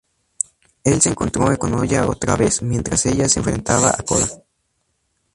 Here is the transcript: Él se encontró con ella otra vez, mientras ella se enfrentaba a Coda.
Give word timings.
Él 0.83 0.99
se 0.99 1.09
encontró 1.11 1.55
con 1.59 1.83
ella 1.83 2.07
otra 2.07 2.35
vez, 2.35 2.63
mientras 2.63 3.05
ella 3.05 3.29
se 3.29 3.37
enfrentaba 3.39 3.91
a 3.91 4.01
Coda. 4.03 4.27